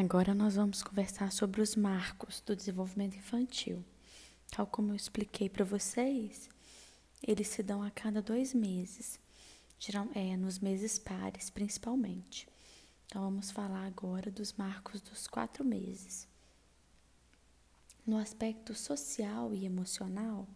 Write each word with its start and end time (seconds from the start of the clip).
Agora 0.00 0.32
nós 0.32 0.54
vamos 0.56 0.82
conversar 0.82 1.30
sobre 1.30 1.60
os 1.60 1.76
marcos 1.76 2.40
do 2.40 2.56
desenvolvimento 2.56 3.18
infantil. 3.18 3.84
Tal 4.50 4.66
como 4.66 4.92
eu 4.92 4.96
expliquei 4.96 5.46
para 5.46 5.62
vocês, 5.62 6.48
eles 7.22 7.48
se 7.48 7.62
dão 7.62 7.82
a 7.82 7.90
cada 7.90 8.22
dois 8.22 8.54
meses, 8.54 9.20
é, 10.14 10.38
nos 10.38 10.58
meses 10.58 10.98
pares 10.98 11.50
principalmente. 11.50 12.48
Então 13.04 13.20
vamos 13.20 13.50
falar 13.50 13.84
agora 13.84 14.30
dos 14.30 14.54
marcos 14.54 15.02
dos 15.02 15.26
quatro 15.26 15.62
meses. 15.62 16.26
No 18.06 18.16
aspecto 18.16 18.74
social 18.74 19.52
e 19.52 19.66
emocional, 19.66 20.48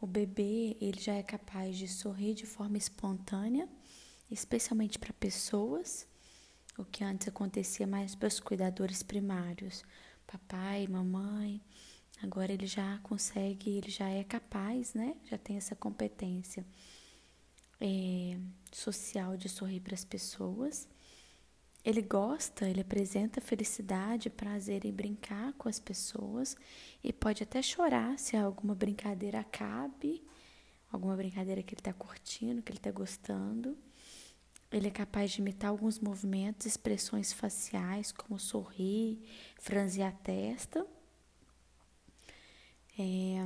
o 0.00 0.06
bebê 0.06 0.76
ele 0.80 1.00
já 1.00 1.14
é 1.14 1.24
capaz 1.24 1.76
de 1.76 1.88
sorrir 1.88 2.34
de 2.34 2.46
forma 2.46 2.78
espontânea, 2.78 3.68
especialmente 4.30 4.96
para 4.96 5.12
pessoas 5.12 6.06
o 6.80 6.84
que 6.84 7.04
antes 7.04 7.28
acontecia 7.28 7.86
mais 7.86 8.14
para 8.14 8.28
os 8.28 8.40
cuidadores 8.40 9.02
primários, 9.02 9.84
papai, 10.26 10.86
mamãe. 10.86 11.60
Agora 12.22 12.52
ele 12.52 12.66
já 12.66 12.98
consegue, 13.02 13.70
ele 13.70 13.90
já 13.90 14.08
é 14.08 14.24
capaz, 14.24 14.94
né? 14.94 15.16
Já 15.24 15.38
tem 15.38 15.56
essa 15.56 15.74
competência 15.74 16.64
é, 17.80 18.38
social 18.72 19.36
de 19.36 19.48
sorrir 19.48 19.80
para 19.80 19.94
as 19.94 20.04
pessoas. 20.04 20.88
Ele 21.82 22.02
gosta, 22.02 22.68
ele 22.68 22.82
apresenta 22.82 23.40
felicidade, 23.40 24.28
prazer 24.28 24.84
em 24.84 24.92
brincar 24.92 25.54
com 25.54 25.66
as 25.66 25.80
pessoas 25.80 26.54
e 27.02 27.10
pode 27.10 27.42
até 27.42 27.62
chorar 27.62 28.18
se 28.18 28.36
alguma 28.36 28.74
brincadeira 28.74 29.40
acabe, 29.40 30.22
alguma 30.92 31.16
brincadeira 31.16 31.62
que 31.62 31.72
ele 31.72 31.80
está 31.80 31.94
curtindo, 31.94 32.60
que 32.60 32.70
ele 32.70 32.78
está 32.78 32.90
gostando. 32.90 33.78
Ele 34.72 34.86
é 34.86 34.90
capaz 34.90 35.32
de 35.32 35.40
imitar 35.40 35.70
alguns 35.70 35.98
movimentos, 35.98 36.64
expressões 36.64 37.32
faciais, 37.32 38.12
como 38.12 38.38
sorrir, 38.38 39.20
franzir 39.58 40.06
a 40.06 40.12
testa. 40.12 40.86
É, 42.96 43.44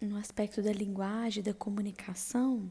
no 0.00 0.16
aspecto 0.16 0.62
da 0.62 0.72
linguagem, 0.72 1.42
da 1.42 1.52
comunicação, 1.52 2.70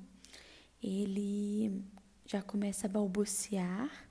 ele 0.82 1.84
já 2.26 2.42
começa 2.42 2.88
a 2.88 2.90
balbuciar, 2.90 4.10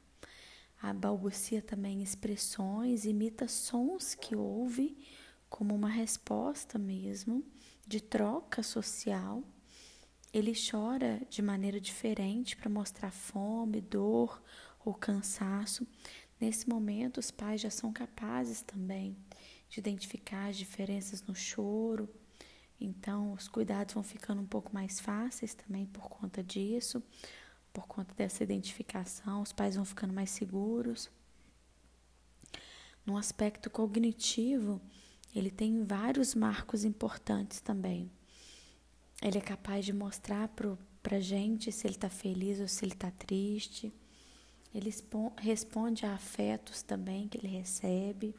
a 0.80 0.92
balbucia 0.92 1.60
também 1.60 2.02
expressões, 2.02 3.04
imita 3.04 3.48
sons 3.48 4.14
que 4.14 4.36
ouve 4.36 4.96
como 5.48 5.74
uma 5.74 5.88
resposta 5.88 6.78
mesmo 6.78 7.44
de 7.86 8.00
troca 8.00 8.62
social. 8.62 9.42
Ele 10.32 10.54
chora 10.54 11.20
de 11.28 11.42
maneira 11.42 11.78
diferente 11.78 12.56
para 12.56 12.70
mostrar 12.70 13.10
fome, 13.10 13.82
dor 13.82 14.42
ou 14.82 14.94
cansaço. 14.94 15.86
Nesse 16.40 16.66
momento, 16.68 17.18
os 17.18 17.30
pais 17.30 17.60
já 17.60 17.68
são 17.68 17.92
capazes 17.92 18.62
também 18.62 19.14
de 19.68 19.78
identificar 19.78 20.48
as 20.48 20.56
diferenças 20.56 21.22
no 21.22 21.34
choro. 21.34 22.08
Então, 22.80 23.34
os 23.34 23.46
cuidados 23.46 23.92
vão 23.92 24.02
ficando 24.02 24.40
um 24.40 24.46
pouco 24.46 24.72
mais 24.72 24.98
fáceis 24.98 25.54
também 25.54 25.84
por 25.84 26.08
conta 26.08 26.42
disso, 26.42 27.02
por 27.70 27.86
conta 27.86 28.14
dessa 28.14 28.42
identificação. 28.42 29.42
Os 29.42 29.52
pais 29.52 29.76
vão 29.76 29.84
ficando 29.84 30.14
mais 30.14 30.30
seguros. 30.30 31.10
No 33.04 33.18
aspecto 33.18 33.68
cognitivo, 33.68 34.80
ele 35.34 35.50
tem 35.50 35.84
vários 35.84 36.34
marcos 36.34 36.84
importantes 36.84 37.60
também. 37.60 38.10
Ele 39.22 39.38
é 39.38 39.40
capaz 39.40 39.84
de 39.84 39.92
mostrar 39.92 40.50
para 41.00 41.20
gente 41.20 41.70
se 41.70 41.86
ele 41.86 41.94
está 41.94 42.10
feliz 42.10 42.58
ou 42.58 42.66
se 42.66 42.84
ele 42.84 42.92
está 42.92 43.10
triste. 43.12 43.92
Ele 44.74 44.92
responde 45.38 46.04
a 46.04 46.14
afetos 46.14 46.82
também 46.82 47.28
que 47.28 47.38
ele 47.38 47.46
recebe. 47.46 48.34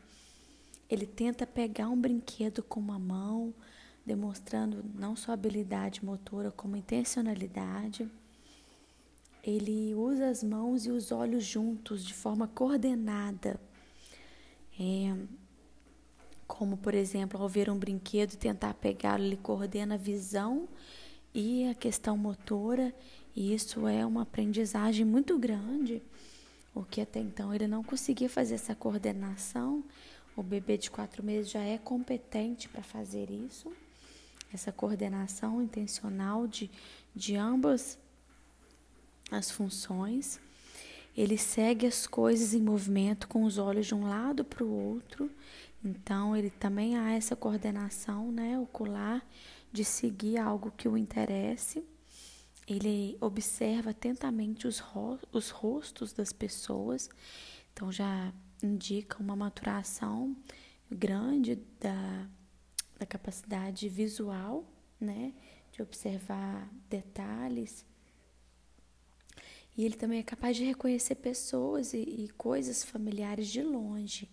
Ele 0.89 1.05
tenta 1.05 1.47
pegar 1.47 1.87
um 1.87 1.99
brinquedo 1.99 2.61
com 2.61 2.81
uma 2.81 2.99
mão, 2.99 3.53
demonstrando 4.05 4.83
não 4.93 5.15
só 5.15 5.31
habilidade 5.31 6.03
motora, 6.03 6.51
como 6.51 6.75
intencionalidade. 6.75 8.09
Ele 9.41 9.95
usa 9.95 10.27
as 10.27 10.43
mãos 10.43 10.85
e 10.85 10.91
os 10.91 11.11
olhos 11.13 11.45
juntos 11.45 12.03
de 12.03 12.13
forma 12.13 12.47
coordenada. 12.47 13.59
É, 14.77 15.15
como 16.53 16.77
por 16.77 16.93
exemplo, 16.93 17.41
ao 17.41 17.49
ver 17.49 17.67
um 17.67 17.75
brinquedo 17.79 18.37
tentar 18.37 18.75
pegá-lo, 18.75 19.23
ele 19.23 19.35
coordena 19.37 19.95
a 19.95 19.97
visão 19.97 20.69
e 21.33 21.67
a 21.67 21.73
questão 21.73 22.15
motora, 22.15 22.93
e 23.35 23.55
isso 23.55 23.87
é 23.87 24.05
uma 24.05 24.21
aprendizagem 24.21 25.03
muito 25.03 25.39
grande, 25.39 25.99
o 26.75 26.83
que 26.83 27.01
até 27.01 27.19
então 27.19 27.51
ele 27.51 27.67
não 27.67 27.83
conseguia 27.83 28.29
fazer 28.29 28.53
essa 28.53 28.75
coordenação. 28.75 29.83
O 30.37 30.43
bebê 30.43 30.77
de 30.77 30.91
quatro 30.91 31.23
meses 31.23 31.49
já 31.49 31.61
é 31.61 31.79
competente 31.79 32.69
para 32.69 32.83
fazer 32.83 33.31
isso, 33.31 33.73
essa 34.53 34.71
coordenação 34.71 35.59
intencional 35.59 36.45
de, 36.45 36.69
de 37.15 37.35
ambas 37.35 37.97
as 39.31 39.49
funções. 39.49 40.39
Ele 41.17 41.37
segue 41.37 41.87
as 41.87 42.05
coisas 42.05 42.53
em 42.53 42.61
movimento 42.61 43.27
com 43.27 43.43
os 43.43 43.57
olhos 43.57 43.87
de 43.87 43.95
um 43.95 44.07
lado 44.07 44.45
para 44.45 44.63
o 44.63 44.71
outro 44.71 45.31
então, 45.83 46.35
ele 46.35 46.49
também 46.49 46.97
há 46.97 47.11
essa 47.11 47.35
coordenação 47.35 48.31
né, 48.31 48.57
ocular 48.57 49.25
de 49.71 49.83
seguir 49.83 50.37
algo 50.37 50.71
que 50.71 50.87
o 50.87 50.97
interesse. 50.97 51.83
Ele 52.65 53.17
observa 53.19 53.89
atentamente 53.89 54.65
os, 54.65 54.79
ro 54.79 55.19
os 55.33 55.49
rostos 55.49 56.13
das 56.13 56.31
pessoas, 56.31 57.09
então 57.73 57.91
já 57.91 58.31
indica 58.63 59.21
uma 59.21 59.35
maturação 59.35 60.33
grande 60.89 61.55
da, 61.81 62.29
da 62.97 63.05
capacidade 63.05 63.89
visual, 63.89 64.63
né, 64.97 65.33
de 65.73 65.81
observar 65.81 66.71
detalhes. 66.89 67.85
E 69.75 69.83
ele 69.83 69.95
também 69.95 70.19
é 70.19 70.23
capaz 70.23 70.55
de 70.55 70.63
reconhecer 70.63 71.15
pessoas 71.15 71.93
e, 71.93 71.97
e 71.97 72.29
coisas 72.37 72.85
familiares 72.85 73.49
de 73.49 73.61
longe 73.61 74.29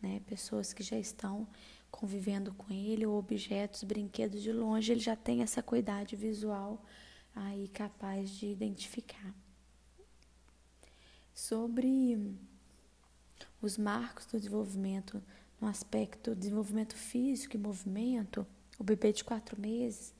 né? 0.00 0.20
Pessoas 0.26 0.72
que 0.72 0.82
já 0.82 0.98
estão 0.98 1.46
convivendo 1.90 2.52
com 2.54 2.72
ele, 2.72 3.06
ou 3.06 3.18
objetos, 3.18 3.82
brinquedos 3.82 4.42
de 4.42 4.52
longe, 4.52 4.92
ele 4.92 5.00
já 5.00 5.16
tem 5.16 5.42
essa 5.42 5.62
cuidade 5.62 6.16
visual 6.16 6.84
aí 7.34 7.68
capaz 7.68 8.30
de 8.30 8.46
identificar. 8.46 9.34
Sobre 11.34 12.36
os 13.60 13.76
marcos 13.76 14.26
do 14.26 14.38
desenvolvimento 14.38 15.22
no 15.60 15.68
aspecto 15.68 16.34
desenvolvimento 16.34 16.96
físico 16.96 17.56
e 17.56 17.58
movimento, 17.58 18.46
o 18.78 18.84
bebê 18.84 19.12
de 19.12 19.22
quatro 19.22 19.60
meses, 19.60 20.14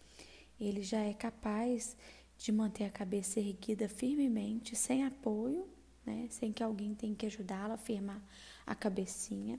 ele 0.61 0.83
já 0.83 1.01
é 1.01 1.15
capaz 1.15 1.97
de 2.37 2.53
manter 2.53 2.85
a 2.85 2.91
cabeça 2.91 3.41
erguida 3.41 3.89
firmemente, 3.89 4.77
sem 4.77 5.05
apoio, 5.05 5.67
né? 6.05 6.27
sem 6.31 6.53
que 6.53 6.63
alguém 6.63 6.95
tenha 6.95 7.15
que 7.15 7.27
ajudá-lo 7.27 7.73
a 7.73 7.79
firmar 7.79 8.23
a 8.67 8.75
cabecinha. 8.75 9.59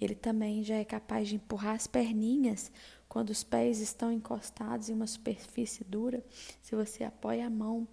Ele 0.00 0.14
também 0.14 0.64
já 0.64 0.76
é 0.76 0.84
capaz 0.84 1.28
de 1.28 1.36
empurrar 1.36 1.74
as 1.74 1.86
perninhas 1.86 2.72
quando 3.08 3.30
os 3.30 3.44
pés 3.44 3.80
estão 3.80 4.10
encostados 4.10 4.88
em 4.88 4.94
uma 4.94 5.06
superfície 5.06 5.84
dura. 5.84 6.24
Se 6.62 6.74
você 6.74 7.04
apoia 7.04 7.46
a 7.46 7.50
mão 7.50 7.86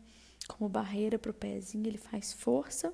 como 0.47 0.69
barreira 0.69 1.19
para 1.19 1.31
o 1.31 1.33
pezinho, 1.33 1.85
ele 1.85 1.97
faz 1.97 2.31
força 2.31 2.93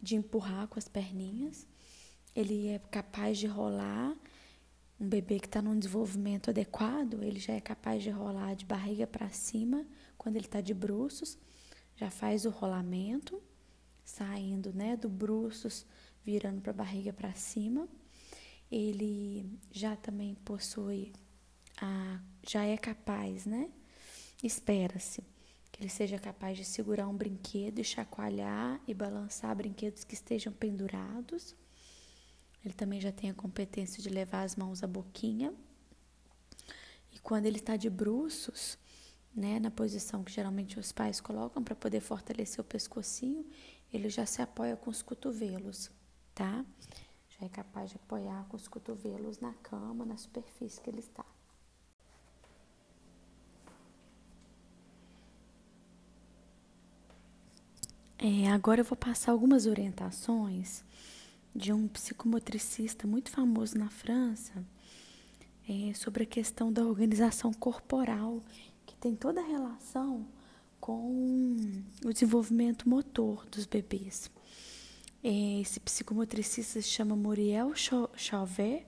de 0.00 0.16
empurrar 0.16 0.66
com 0.68 0.78
as 0.78 0.88
perninhas. 0.88 1.66
Ele 2.34 2.68
é 2.68 2.78
capaz 2.78 3.36
de 3.36 3.46
rolar. 3.46 4.16
Um 4.98 5.08
bebê 5.08 5.38
que 5.38 5.46
está 5.46 5.60
num 5.60 5.78
desenvolvimento 5.78 6.48
adequado, 6.48 7.22
ele 7.22 7.38
já 7.38 7.52
é 7.52 7.60
capaz 7.60 8.02
de 8.02 8.08
rolar 8.08 8.54
de 8.54 8.64
barriga 8.64 9.06
para 9.06 9.28
cima 9.28 9.84
quando 10.16 10.36
ele 10.36 10.46
está 10.46 10.62
de 10.62 10.72
bruços. 10.72 11.36
Já 11.96 12.10
faz 12.10 12.46
o 12.46 12.50
rolamento, 12.50 13.42
saindo 14.02 14.72
né, 14.72 14.96
do 14.96 15.08
bruços 15.10 15.84
virando 16.26 16.60
para 16.60 16.72
a 16.72 16.74
barriga 16.74 17.12
para 17.12 17.32
cima. 17.34 17.88
Ele 18.70 19.48
já 19.70 19.94
também 19.94 20.34
possui 20.44 21.12
a 21.80 22.20
já 22.48 22.64
é 22.64 22.76
capaz, 22.76 23.46
né? 23.46 23.70
Espera-se 24.42 25.22
que 25.70 25.82
ele 25.82 25.88
seja 25.88 26.18
capaz 26.18 26.56
de 26.56 26.64
segurar 26.64 27.08
um 27.08 27.16
brinquedo 27.16 27.78
e 27.78 27.84
chacoalhar 27.84 28.80
e 28.86 28.94
balançar 28.94 29.54
brinquedos 29.54 30.04
que 30.04 30.14
estejam 30.14 30.52
pendurados. 30.52 31.54
Ele 32.64 32.74
também 32.74 33.00
já 33.00 33.12
tem 33.12 33.30
a 33.30 33.34
competência 33.34 34.02
de 34.02 34.08
levar 34.08 34.42
as 34.42 34.56
mãos 34.56 34.82
à 34.82 34.86
boquinha. 34.86 35.52
E 37.12 37.18
quando 37.18 37.46
ele 37.46 37.58
está 37.58 37.76
de 37.76 37.90
bruços, 37.90 38.78
né, 39.34 39.58
na 39.60 39.70
posição 39.70 40.24
que 40.24 40.32
geralmente 40.32 40.78
os 40.78 40.92
pais 40.92 41.20
colocam 41.20 41.62
para 41.62 41.74
poder 41.74 42.00
fortalecer 42.00 42.60
o 42.60 42.64
pescocinho, 42.64 43.44
ele 43.92 44.08
já 44.08 44.24
se 44.24 44.40
apoia 44.42 44.76
com 44.76 44.90
os 44.90 45.02
cotovelos 45.02 45.90
tá? 46.36 46.64
Já 47.30 47.46
é 47.46 47.48
capaz 47.48 47.90
de 47.90 47.96
apoiar 47.96 48.44
com 48.48 48.56
os 48.56 48.68
cotovelos 48.68 49.40
na 49.40 49.52
cama, 49.54 50.04
na 50.04 50.16
superfície 50.16 50.80
que 50.80 50.90
ele 50.90 51.00
está. 51.00 51.24
É, 58.18 58.48
agora 58.50 58.80
eu 58.80 58.84
vou 58.84 58.96
passar 58.96 59.32
algumas 59.32 59.66
orientações 59.66 60.84
de 61.54 61.72
um 61.72 61.88
psicomotricista 61.88 63.06
muito 63.06 63.30
famoso 63.30 63.78
na 63.78 63.88
França 63.88 64.64
é, 65.68 65.94
sobre 65.94 66.24
a 66.24 66.26
questão 66.26 66.70
da 66.72 66.84
organização 66.84 67.52
corporal, 67.52 68.42
que 68.84 68.94
tem 68.96 69.14
toda 69.14 69.40
a 69.40 69.46
relação 69.46 70.26
com 70.80 71.56
o 72.04 72.12
desenvolvimento 72.12 72.88
motor 72.88 73.46
dos 73.46 73.64
bebês. 73.64 74.30
É, 75.22 75.60
esse 75.60 75.80
psicomotricista 75.80 76.80
se 76.80 76.88
chama 76.88 77.16
Muriel 77.16 77.72
Chauvet. 77.74 78.86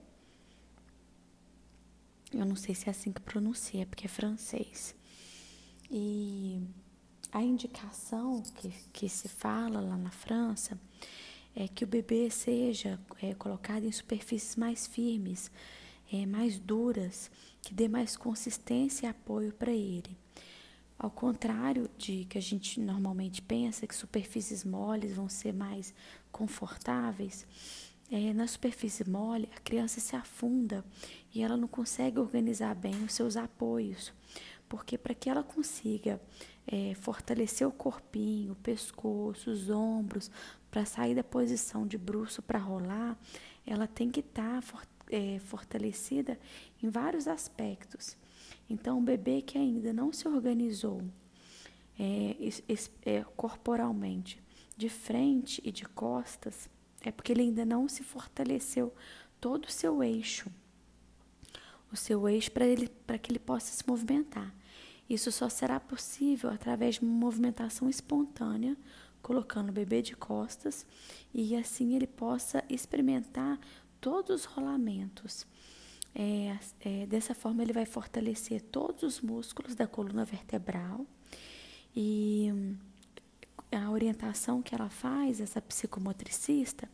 Eu 2.31 2.45
não 2.45 2.55
sei 2.55 2.75
se 2.75 2.87
é 2.87 2.91
assim 2.91 3.11
que 3.11 3.21
pronuncia, 3.21 3.85
porque 3.85 4.05
é 4.05 4.09
francês. 4.09 4.95
E 5.89 6.61
a 7.31 7.41
indicação 7.41 8.41
que, 8.41 8.69
que 8.93 9.09
se 9.09 9.27
fala 9.27 9.79
lá 9.79 9.97
na 9.97 10.11
França 10.11 10.79
é 11.55 11.67
que 11.67 11.83
o 11.83 11.87
bebê 11.87 12.29
seja 12.29 12.99
é, 13.21 13.33
colocado 13.33 13.83
em 13.83 13.91
superfícies 13.91 14.55
mais 14.55 14.87
firmes, 14.87 15.51
é, 16.11 16.25
mais 16.25 16.59
duras, 16.59 17.29
que 17.61 17.73
dê 17.73 17.87
mais 17.87 18.15
consistência 18.15 19.07
e 19.07 19.09
apoio 19.09 19.51
para 19.53 19.71
ele. 19.71 20.17
Ao 20.97 21.09
contrário 21.09 21.89
de 21.97 22.25
que 22.25 22.37
a 22.37 22.41
gente 22.41 22.79
normalmente 22.79 23.41
pensa 23.41 23.87
que 23.87 23.95
superfícies 23.95 24.65
moles 24.65 25.15
vão 25.15 25.29
ser 25.29 25.53
mais 25.53 25.93
confortáveis, 26.31 27.45
é, 28.11 28.33
na 28.33 28.47
superfície 28.47 29.07
mole 29.07 29.47
a 29.55 29.59
criança 29.59 29.99
se 29.99 30.15
afunda 30.15 30.83
e 31.33 31.43
ela 31.43 31.55
não 31.55 31.67
consegue 31.67 32.19
organizar 32.19 32.73
bem 32.73 33.03
os 33.03 33.13
seus 33.13 33.37
apoios, 33.37 34.11
porque 34.67 34.97
para 34.97 35.13
que 35.13 35.29
ela 35.29 35.43
consiga 35.43 36.19
é, 36.65 36.93
fortalecer 36.95 37.67
o 37.67 37.71
corpinho, 37.71 38.53
o 38.53 38.55
pescoço, 38.55 39.51
os 39.51 39.69
ombros, 39.69 40.29
para 40.69 40.85
sair 40.85 41.15
da 41.15 41.23
posição 41.23 41.87
de 41.87 41.97
bruço 41.97 42.41
para 42.41 42.59
rolar, 42.59 43.17
ela 43.65 43.87
tem 43.87 44.09
que 44.09 44.19
estar 44.19 44.61
tá 44.61 44.81
é, 45.09 45.39
fortalecida 45.39 46.39
em 46.81 46.89
vários 46.89 47.27
aspectos. 47.27 48.15
Então, 48.69 48.99
o 48.99 49.01
bebê 49.01 49.41
que 49.41 49.57
ainda 49.57 49.91
não 49.91 50.13
se 50.13 50.27
organizou 50.27 51.01
é, 51.99 52.35
é, 53.05 53.23
corporalmente, 53.35 54.41
de 54.79 54.87
frente 54.87 55.61
e 55.61 55.73
de 55.73 55.83
costas, 55.83 56.69
é 57.01 57.11
porque 57.11 57.33
ele 57.33 57.41
ainda 57.41 57.65
não 57.65 57.89
se 57.89 58.01
fortaleceu 58.01 58.93
todo 59.37 59.65
o 59.65 59.71
seu 59.71 60.01
eixo, 60.01 60.49
o 61.91 61.97
seu 61.97 62.29
eixo 62.29 62.49
para 62.49 62.65
ele 62.65 62.87
para 62.87 63.17
que 63.17 63.29
ele 63.29 63.39
possa 63.39 63.73
se 63.73 63.85
movimentar. 63.85 64.55
Isso 65.09 65.33
só 65.33 65.49
será 65.49 65.81
possível 65.81 66.49
através 66.49 66.95
de 66.95 67.01
uma 67.01 67.11
movimentação 67.11 67.89
espontânea 67.89 68.77
colocando 69.21 69.67
o 69.67 69.73
bebê 69.73 70.01
de 70.01 70.15
costas 70.15 70.85
e 71.33 71.57
assim 71.57 71.93
ele 71.93 72.07
possa 72.07 72.63
experimentar 72.69 73.59
todos 73.99 74.29
os 74.29 74.45
rolamentos. 74.45 75.45
É, 76.15 76.57
é, 76.79 77.05
dessa 77.05 77.35
forma, 77.35 77.61
ele 77.63 77.73
vai 77.73 77.85
fortalecer 77.85 78.61
todos 78.61 79.03
os 79.03 79.19
músculos 79.19 79.75
da 79.75 79.85
coluna 79.85 80.23
vertebral 80.23 81.05
e 81.93 82.77
a 83.71 83.89
orientação 83.89 84.61
que 84.61 84.73
ela 84.73 84.89
faz, 84.89 85.39
essa 85.39 85.61
psicomotricista, 85.61 86.89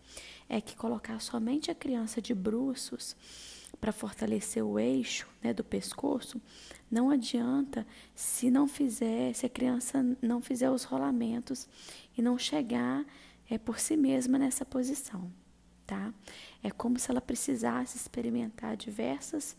é 0.50 0.60
que 0.60 0.76
colocar 0.76 1.20
somente 1.20 1.72
a 1.72 1.76
criança 1.76 2.22
de 2.22 2.34
bruços 2.34 3.16
para 3.80 3.92
fortalecer 3.92 4.64
o 4.64 4.80
eixo 4.80 5.28
né, 5.42 5.54
do 5.54 5.64
pescoço, 5.64 6.42
não 6.90 7.10
adianta 7.10 7.86
se 8.14 8.50
não 8.50 8.68
fizer, 8.68 9.34
se 9.34 9.46
a 9.46 9.50
criança 9.50 10.04
não 10.22 10.42
fizer 10.42 10.70
os 10.70 10.84
rolamentos 10.84 11.68
e 12.18 12.22
não 12.22 12.38
chegar 12.38 13.06
é, 13.50 13.58
por 13.58 13.80
si 13.80 13.96
mesma 13.98 14.38
nessa 14.38 14.66
posição, 14.66 15.32
tá? 15.86 16.14
É 16.64 16.72
como 16.72 16.98
se 16.98 17.12
ela 17.12 17.22
precisasse 17.22 17.98
experimentar 17.98 18.76
diversas 18.76 19.56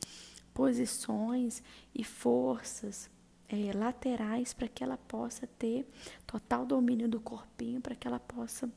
posições 0.53 1.63
e 1.95 2.03
forças 2.03 3.11
é, 3.49 3.73
laterais 3.73 4.53
para 4.53 4.69
que 4.69 4.83
ela 4.83 4.97
possa 4.97 5.47
ter 5.47 5.87
total 6.27 6.67
domínio 6.67 7.09
do 7.09 7.21
corpinho, 7.21 7.81
para 7.81 7.95
que 7.95 8.07
ela 8.07 8.21
possa 8.21 8.71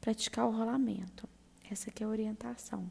praticar 0.00 0.46
o 0.46 0.50
rolamento. 0.50 1.28
Essa 1.70 1.90
que 1.90 2.02
é 2.02 2.06
a 2.06 2.10
orientação. 2.10 2.90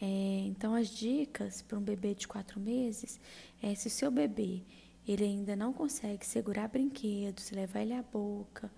É, 0.00 0.06
então, 0.46 0.74
as 0.74 0.88
dicas 0.88 1.62
para 1.62 1.78
um 1.78 1.82
bebê 1.82 2.14
de 2.14 2.28
quatro 2.28 2.60
meses 2.60 3.18
é 3.62 3.74
se 3.74 3.88
o 3.88 3.90
seu 3.90 4.10
bebê 4.10 4.62
ele 5.06 5.24
ainda 5.24 5.56
não 5.56 5.72
consegue 5.72 6.24
segurar 6.24 6.68
brinquedos, 6.68 7.50
levar 7.50 7.80
ele 7.80 7.94
à 7.94 8.02
boca, 8.02 8.70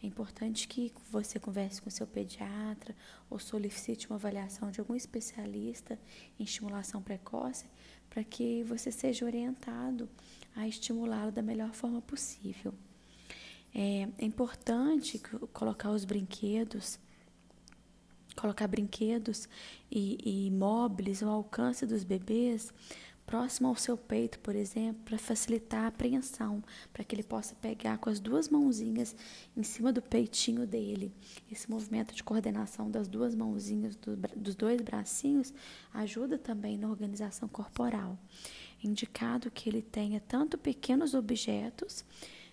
é 0.00 0.06
importante 0.06 0.68
que 0.68 0.92
você 1.10 1.40
converse 1.40 1.82
com 1.82 1.90
seu 1.90 2.06
pediatra 2.06 2.94
ou 3.28 3.38
solicite 3.38 4.06
uma 4.08 4.14
avaliação 4.14 4.70
de 4.70 4.78
algum 4.78 4.94
especialista 4.94 5.98
em 6.38 6.44
estimulação 6.44 7.02
precoce 7.02 7.66
para 8.10 8.24
que 8.24 8.62
você 8.64 8.90
seja 8.90 9.24
orientado 9.24 10.08
a 10.56 10.66
estimulá-lo 10.66 11.30
da 11.30 11.42
melhor 11.42 11.72
forma 11.72 12.00
possível. 12.00 12.74
É, 13.74 14.08
é 14.18 14.24
importante 14.24 15.20
colocar 15.52 15.90
os 15.90 16.04
brinquedos 16.04 16.98
colocar 18.38 18.68
brinquedos 18.68 19.48
e, 19.90 20.46
e 20.46 20.50
móveis 20.52 21.22
ao 21.22 21.30
alcance 21.30 21.84
dos 21.84 22.04
bebês 22.04 22.72
próximo 23.28 23.68
ao 23.68 23.76
seu 23.76 23.94
peito, 23.94 24.38
por 24.38 24.56
exemplo, 24.56 25.02
para 25.04 25.18
facilitar 25.18 25.84
a 25.84 25.88
apreensão, 25.88 26.64
para 26.94 27.04
que 27.04 27.14
ele 27.14 27.22
possa 27.22 27.54
pegar 27.54 27.98
com 27.98 28.08
as 28.08 28.18
duas 28.18 28.48
mãozinhas 28.48 29.14
em 29.54 29.62
cima 29.62 29.92
do 29.92 30.00
peitinho 30.00 30.66
dele. 30.66 31.12
Esse 31.52 31.70
movimento 31.70 32.14
de 32.14 32.24
coordenação 32.24 32.90
das 32.90 33.06
duas 33.06 33.34
mãozinhas, 33.34 33.94
do, 33.96 34.16
dos 34.34 34.54
dois 34.54 34.80
bracinhos, 34.80 35.52
ajuda 35.92 36.38
também 36.38 36.78
na 36.78 36.88
organização 36.88 37.46
corporal. 37.50 38.18
Indicado 38.82 39.50
que 39.50 39.68
ele 39.68 39.82
tenha 39.82 40.20
tanto 40.20 40.56
pequenos 40.56 41.12
objetos 41.12 42.06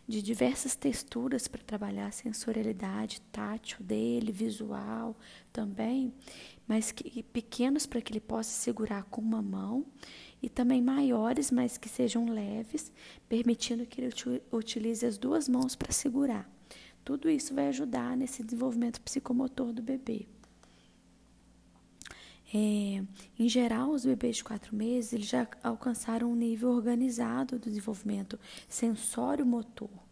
de 0.08 0.22
diversas 0.22 0.76
texturas 0.76 1.48
para 1.48 1.64
trabalhar 1.64 2.08
a 2.08 2.12
sensorialidade 2.12 3.22
tátil 3.32 3.78
dele, 3.82 4.32
visual 4.32 5.18
também, 5.52 6.14
mas 6.68 6.92
que, 6.92 7.24
pequenos 7.24 7.86
para 7.86 8.02
que 8.02 8.12
ele 8.12 8.20
possa 8.20 8.52
segurar 8.52 9.04
com 9.06 9.22
uma 9.22 9.42
mão 9.42 9.86
e 10.42 10.50
também 10.50 10.82
maiores, 10.82 11.50
mas 11.50 11.78
que 11.78 11.90
sejam 11.90 12.30
leves, 12.30 12.92
permitindo 13.28 13.86
que 13.86 14.02
ele 14.02 14.14
utilize 14.52 15.06
as 15.06 15.18
duas 15.18 15.50
mãos 15.50 15.76
para 15.76 15.92
segurar. 15.92 16.50
Tudo 17.04 17.30
isso 17.30 17.54
vai 17.54 17.68
ajudar 17.68 18.16
nesse 18.16 18.44
desenvolvimento 18.44 19.02
psicomotor 19.02 19.74
do 19.74 19.82
bebê. 19.82 20.28
É, 22.54 23.04
em 23.38 23.50
geral, 23.50 23.90
os 23.90 24.06
bebês 24.06 24.38
de 24.38 24.44
quatro 24.44 24.76
meses 24.76 25.14
eles 25.14 25.28
já 25.28 25.48
alcançaram 25.64 26.32
um 26.32 26.36
nível 26.36 26.70
organizado 26.70 27.60
do 27.60 27.70
desenvolvimento 27.70 28.40
sensório-motor. 28.70 30.05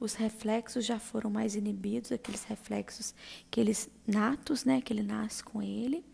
Os 0.00 0.14
reflexos 0.14 0.84
já 0.84 0.98
foram 0.98 1.28
mais 1.30 1.56
inibidos, 1.56 2.12
aqueles 2.12 2.44
reflexos 2.44 3.14
que 3.50 3.60
eles 3.60 3.88
natos, 4.06 4.64
né, 4.64 4.80
que 4.80 4.92
ele 4.92 5.02
nasce 5.02 5.42
com 5.42 5.60
ele, 5.60 6.04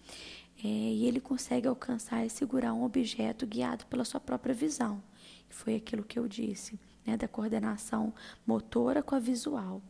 é, 0.62 0.66
e 0.66 1.04
ele 1.06 1.20
consegue 1.20 1.68
alcançar 1.68 2.24
e 2.24 2.30
segurar 2.30 2.72
um 2.72 2.84
objeto 2.84 3.46
guiado 3.46 3.84
pela 3.86 4.04
sua 4.04 4.20
própria 4.20 4.54
visão. 4.54 5.02
Foi 5.50 5.76
aquilo 5.76 6.02
que 6.02 6.18
eu 6.18 6.26
disse, 6.26 6.78
né, 7.06 7.16
da 7.16 7.28
coordenação 7.28 8.12
motora 8.46 9.02
com 9.02 9.14
a 9.14 9.18
visual, 9.18 9.82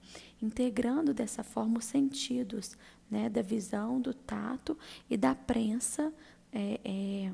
integrando 0.43 1.15
dessa 1.15 1.45
forma 1.45 1.79
os 1.79 1.85
sentidos, 1.85 2.77
né, 3.11 3.29
da 3.29 3.43
visão, 3.43 4.01
do 4.01 4.13
tato 4.13 4.77
e 5.09 5.17
da 5.17 5.35
prensa 5.35 6.13
é, 6.53 6.81
é, 6.85 7.33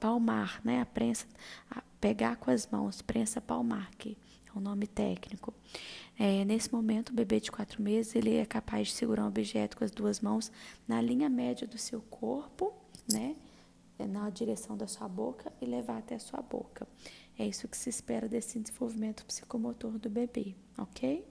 palmar, 0.00 0.60
né, 0.64 0.80
a 0.80 0.86
prensa, 0.86 1.26
a 1.70 1.82
pegar 2.00 2.36
com 2.36 2.50
as 2.50 2.66
mãos, 2.66 3.00
prensa 3.00 3.40
palmar, 3.40 3.90
que 3.96 4.16
é 4.54 4.58
o 4.58 4.60
nome 4.60 4.86
técnico. 4.86 5.54
É, 6.18 6.44
nesse 6.44 6.72
momento, 6.72 7.10
o 7.10 7.14
bebê 7.14 7.40
de 7.40 7.50
quatro 7.50 7.82
meses 7.82 8.14
ele 8.14 8.36
é 8.36 8.44
capaz 8.44 8.88
de 8.88 8.94
segurar 8.94 9.24
um 9.24 9.28
objeto 9.28 9.76
com 9.76 9.84
as 9.84 9.90
duas 9.90 10.20
mãos 10.20 10.52
na 10.86 11.00
linha 11.00 11.28
média 11.28 11.66
do 11.66 11.78
seu 11.78 12.00
corpo, 12.02 12.72
né, 13.10 13.36
é, 13.98 14.06
na 14.06 14.28
direção 14.30 14.76
da 14.76 14.86
sua 14.86 15.08
boca 15.08 15.52
e 15.60 15.64
levar 15.64 15.98
até 15.98 16.16
a 16.16 16.20
sua 16.20 16.42
boca. 16.42 16.86
É 17.38 17.46
isso 17.46 17.66
que 17.66 17.76
se 17.76 17.88
espera 17.88 18.28
desse 18.28 18.58
desenvolvimento 18.58 19.24
psicomotor 19.24 19.98
do 19.98 20.10
bebê, 20.10 20.54
ok? 20.76 21.24